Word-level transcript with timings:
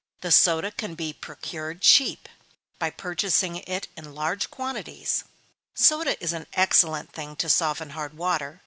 The 0.21 0.31
soda 0.31 0.71
can 0.71 0.95
be 0.95 1.13
procured 1.13 1.81
cheap, 1.81 2.27
by 2.79 2.89
purchasing 2.89 3.57
it 3.57 3.87
in 3.95 4.15
large 4.15 4.49
quantities 4.49 5.23
soda 5.75 6.17
is 6.19 6.33
an 6.33 6.47
excellent 6.53 7.11
thing 7.13 7.35
to 7.35 7.47
soften 7.47 7.91
hard 7.91 8.17
water. 8.17 8.59